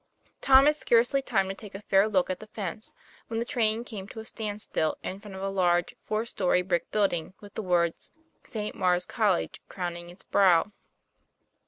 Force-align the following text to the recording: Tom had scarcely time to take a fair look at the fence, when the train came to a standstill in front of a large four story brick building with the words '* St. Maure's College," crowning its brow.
Tom 0.41 0.65
had 0.65 0.75
scarcely 0.75 1.21
time 1.21 1.47
to 1.47 1.53
take 1.53 1.75
a 1.75 1.81
fair 1.83 2.07
look 2.07 2.31
at 2.31 2.39
the 2.39 2.47
fence, 2.47 2.95
when 3.27 3.37
the 3.37 3.45
train 3.45 3.83
came 3.83 4.07
to 4.07 4.19
a 4.19 4.25
standstill 4.25 4.97
in 5.03 5.19
front 5.19 5.35
of 5.35 5.43
a 5.43 5.47
large 5.47 5.93
four 5.99 6.25
story 6.25 6.63
brick 6.63 6.89
building 6.89 7.35
with 7.39 7.53
the 7.53 7.61
words 7.61 8.09
'* 8.27 8.43
St. 8.53 8.73
Maure's 8.75 9.05
College," 9.05 9.61
crowning 9.69 10.09
its 10.09 10.23
brow. 10.23 10.71